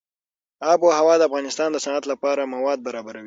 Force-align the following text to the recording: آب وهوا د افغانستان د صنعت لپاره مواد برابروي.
آب 0.71 0.79
وهوا 0.87 1.15
د 1.17 1.21
افغانستان 1.29 1.69
د 1.71 1.77
صنعت 1.85 2.05
لپاره 2.11 2.51
مواد 2.53 2.79
برابروي. 2.87 3.19